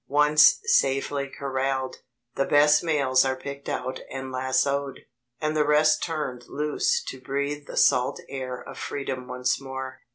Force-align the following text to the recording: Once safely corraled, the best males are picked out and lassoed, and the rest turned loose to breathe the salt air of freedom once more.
Once 0.07 0.57
safely 0.63 1.29
corraled, 1.29 1.97
the 2.33 2.43
best 2.45 2.83
males 2.83 3.23
are 3.23 3.35
picked 3.35 3.69
out 3.69 3.99
and 4.09 4.31
lassoed, 4.31 4.99
and 5.39 5.55
the 5.55 5.63
rest 5.63 6.01
turned 6.01 6.43
loose 6.47 7.03
to 7.03 7.21
breathe 7.21 7.67
the 7.67 7.77
salt 7.77 8.19
air 8.27 8.59
of 8.59 8.79
freedom 8.79 9.27
once 9.27 9.61
more. 9.61 9.99